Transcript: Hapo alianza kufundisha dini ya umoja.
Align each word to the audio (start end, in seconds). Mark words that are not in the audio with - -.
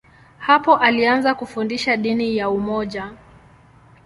Hapo 0.37 0.77
alianza 0.77 1.35
kufundisha 1.35 1.97
dini 1.97 2.37
ya 2.37 2.49
umoja. 2.49 3.13